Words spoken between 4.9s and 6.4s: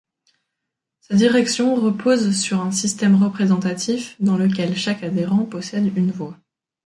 adhérent possède une voix.